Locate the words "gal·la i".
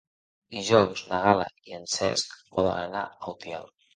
1.25-1.77